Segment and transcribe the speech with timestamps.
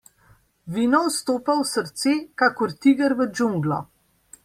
[0.77, 3.83] Vino vstopa v srce kakor tiger v džunglo.